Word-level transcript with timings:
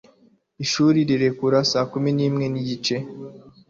Ishuri 0.63 0.97
rirekura 1.09 1.57
saa 1.71 1.87
kumi 1.91 2.09
n'imwe 2.17 2.45
n'igice. 2.53 2.95